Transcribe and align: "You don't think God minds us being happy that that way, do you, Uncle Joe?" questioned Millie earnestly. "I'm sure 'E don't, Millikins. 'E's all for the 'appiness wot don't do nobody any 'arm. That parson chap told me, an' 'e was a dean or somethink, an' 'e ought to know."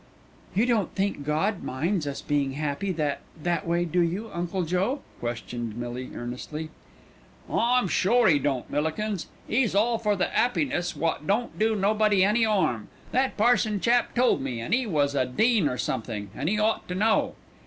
"You 0.55 0.65
don't 0.65 0.95
think 0.95 1.23
God 1.23 1.61
minds 1.61 2.07
us 2.07 2.23
being 2.23 2.53
happy 2.53 2.91
that 2.93 3.19
that 3.43 3.67
way, 3.67 3.85
do 3.85 3.99
you, 4.01 4.31
Uncle 4.33 4.63
Joe?" 4.63 5.01
questioned 5.19 5.77
Millie 5.77 6.09
earnestly. 6.15 6.71
"I'm 7.47 7.87
sure 7.87 8.27
'E 8.27 8.39
don't, 8.39 8.67
Millikins. 8.67 9.27
'E's 9.47 9.75
all 9.75 9.99
for 9.99 10.15
the 10.15 10.25
'appiness 10.35 10.95
wot 10.95 11.27
don't 11.27 11.59
do 11.59 11.75
nobody 11.75 12.23
any 12.23 12.43
'arm. 12.47 12.87
That 13.11 13.37
parson 13.37 13.79
chap 13.79 14.15
told 14.15 14.41
me, 14.41 14.59
an' 14.59 14.73
'e 14.73 14.87
was 14.87 15.13
a 15.13 15.23
dean 15.27 15.69
or 15.69 15.77
somethink, 15.77 16.31
an' 16.35 16.49
'e 16.49 16.57
ought 16.57 16.87
to 16.87 16.95
know." 16.95 17.35